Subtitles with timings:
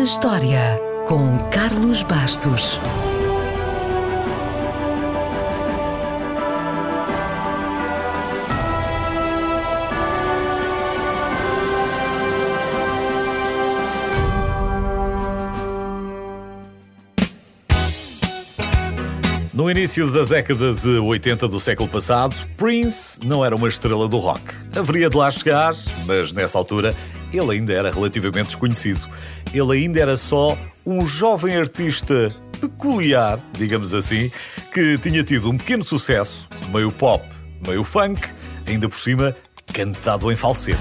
[0.00, 2.80] na História, com Carlos Bastos.
[19.52, 24.16] No início da década de 80 do século passado, Prince não era uma estrela do
[24.16, 24.40] rock.
[24.74, 25.74] Haveria de lá chegar,
[26.06, 26.96] mas nessa altura
[27.32, 29.00] ele ainda era relativamente desconhecido.
[29.52, 34.30] Ele ainda era só um jovem artista peculiar, digamos assim,
[34.72, 37.24] que tinha tido um pequeno sucesso, meio pop,
[37.66, 38.28] meio funk,
[38.66, 39.34] ainda por cima
[39.72, 40.78] cantado em falsete.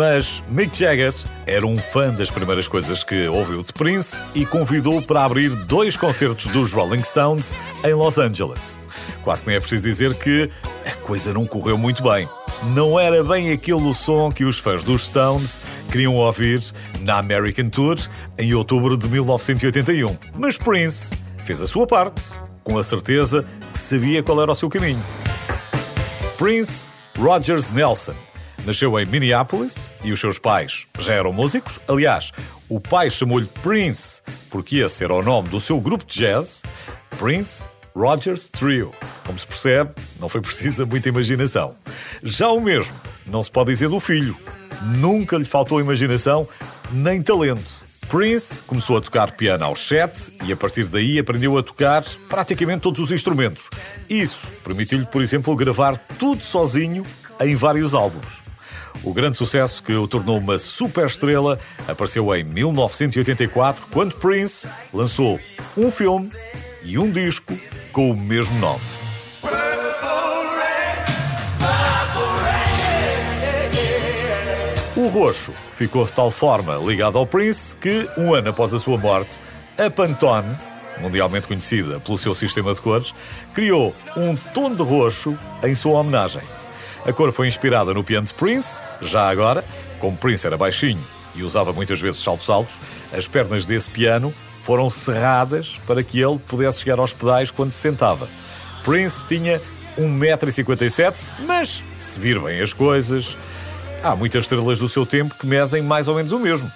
[0.00, 1.12] Mas Mick Jagger
[1.46, 5.94] era um fã das primeiras coisas que ouviu de Prince e convidou-o para abrir dois
[5.94, 8.78] concertos dos Rolling Stones em Los Angeles.
[9.22, 10.50] Quase nem é preciso dizer que
[10.86, 12.26] a coisa não correu muito bem.
[12.74, 15.60] Não era bem aquele o som que os fãs dos Stones
[15.92, 16.62] queriam ouvir
[17.00, 17.96] na American Tour
[18.38, 20.16] em outubro de 1981.
[20.34, 22.22] Mas Prince fez a sua parte,
[22.64, 25.04] com a certeza que sabia qual era o seu caminho.
[26.38, 28.14] Prince Rogers Nelson
[28.66, 31.80] Nasceu em Minneapolis e os seus pais já eram músicos.
[31.88, 32.32] Aliás,
[32.68, 36.62] o pai chamou-lhe Prince porque esse era o nome do seu grupo de jazz,
[37.18, 38.90] Prince Rogers Trio.
[39.24, 41.74] Como se percebe, não foi precisa muita imaginação.
[42.22, 42.94] Já o mesmo
[43.26, 44.36] não se pode dizer do filho.
[44.96, 46.46] Nunca lhe faltou imaginação
[46.92, 47.80] nem talento.
[48.08, 52.80] Prince começou a tocar piano aos 7 e a partir daí aprendeu a tocar praticamente
[52.80, 53.70] todos os instrumentos.
[54.08, 57.04] Isso permitiu-lhe, por exemplo, gravar tudo sozinho
[57.40, 58.49] em vários álbuns.
[59.02, 65.40] O grande sucesso que o tornou uma super estrela apareceu em 1984, quando Prince lançou
[65.76, 66.30] um filme
[66.82, 67.58] e um disco
[67.92, 68.80] com o mesmo nome.
[74.96, 78.98] O roxo ficou de tal forma ligado ao Prince que, um ano após a sua
[78.98, 79.40] morte,
[79.78, 80.54] a Pantone,
[81.00, 83.14] mundialmente conhecida pelo seu sistema de cores,
[83.54, 86.42] criou um tom de roxo em sua homenagem.
[87.06, 89.64] A cor foi inspirada no piano de Prince, já agora,
[89.98, 91.02] como Prince era baixinho
[91.34, 92.80] e usava muitas vezes saltos altos,
[93.12, 97.78] as pernas desse piano foram cerradas para que ele pudesse chegar aos pedais quando se
[97.78, 98.28] sentava.
[98.84, 99.60] Prince tinha
[99.98, 103.36] 1,57m, mas se vir bem as coisas,
[104.02, 106.70] há muitas estrelas do seu tempo que medem mais ou menos o mesmo.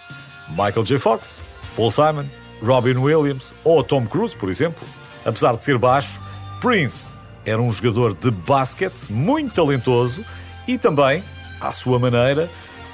[0.49, 0.99] Michael J.
[0.99, 1.41] Fox,
[1.77, 2.27] Paul Simon,
[2.63, 4.87] Robin Williams ou Tom Cruise, por exemplo.
[5.25, 6.21] Apesar de ser baixo,
[6.61, 10.25] Prince era um jogador de basquete muito talentoso
[10.67, 11.23] e também,
[11.61, 12.51] à sua maneira,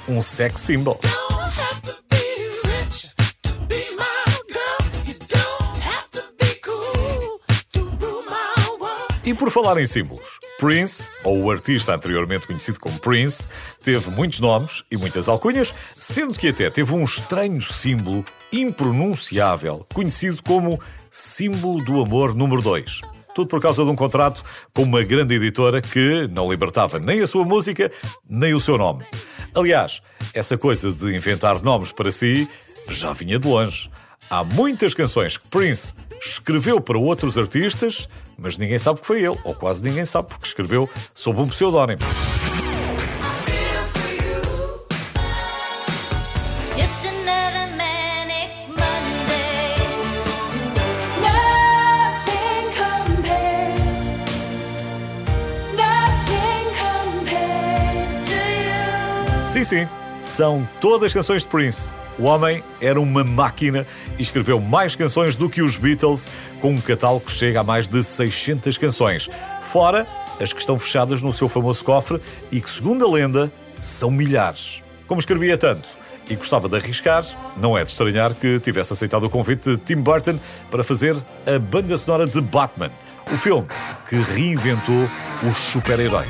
[0.07, 0.99] um sex symbol.
[9.23, 13.47] E por falar em símbolos, Prince, ou o artista anteriormente conhecido como Prince,
[13.81, 20.43] teve muitos nomes e muitas alcunhas, sendo que até teve um estranho símbolo impronunciável, conhecido
[20.43, 20.79] como
[21.09, 23.01] símbolo do amor número 2.
[23.33, 24.43] Tudo por causa de um contrato
[24.73, 27.91] com uma grande editora que não libertava nem a sua música,
[28.29, 29.05] nem o seu nome.
[29.55, 30.01] Aliás,
[30.33, 32.47] essa coisa de inventar nomes para si
[32.89, 33.89] já vinha de longe.
[34.29, 39.37] Há muitas canções que Prince escreveu para outros artistas, mas ninguém sabe que foi ele,
[39.43, 42.01] ou quase ninguém sabe porque escreveu sob um pseudónimo.
[59.51, 59.87] Sim, sim,
[60.21, 61.91] são todas canções de Prince.
[62.17, 63.85] O homem era uma máquina
[64.17, 66.31] e escreveu mais canções do que os Beatles,
[66.61, 69.29] com um catálogo que chega a mais de 600 canções.
[69.61, 70.07] Fora
[70.39, 74.81] as que estão fechadas no seu famoso cofre e que, segundo a lenda, são milhares.
[75.05, 75.89] Como escrevia tanto
[76.29, 77.21] e gostava de arriscar,
[77.57, 80.39] não é de estranhar que tivesse aceitado o convite de Tim Burton
[80.69, 82.89] para fazer a banda sonora de Batman,
[83.29, 83.67] o filme
[84.07, 85.09] que reinventou
[85.43, 86.29] os super-heróis.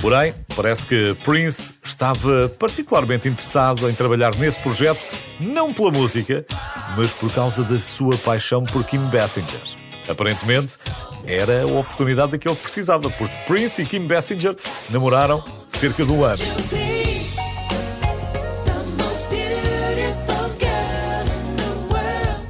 [0.00, 5.00] Porém, parece que Prince estava particularmente interessado em trabalhar nesse projeto,
[5.40, 6.46] não pela música,
[6.96, 9.60] mas por causa da sua paixão por Kim Basinger.
[10.08, 10.76] Aparentemente,
[11.26, 14.56] era a oportunidade que ele precisava, porque Prince e Kim Basinger
[14.88, 16.42] namoraram cerca de um ano.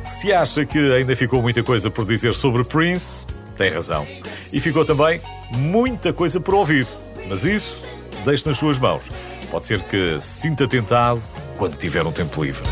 [0.05, 3.27] Se acha que ainda ficou muita coisa por dizer sobre Prince,
[3.59, 4.07] tem razão.
[4.53, 5.21] E ficou também
[5.51, 6.87] muita coisa por ouvir.
[7.29, 7.85] Mas isso
[8.25, 9.11] deixo nas suas mãos.
[9.51, 11.21] Pode ser que sinta tentado
[11.59, 12.65] quando tiver um tempo livre.